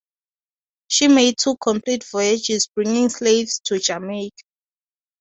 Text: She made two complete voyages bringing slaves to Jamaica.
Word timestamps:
She 0.87 1.07
made 1.09 1.37
two 1.37 1.57
complete 1.57 2.03
voyages 2.05 2.65
bringing 2.73 3.09
slaves 3.09 3.61
to 3.65 3.77
Jamaica. 3.77 4.33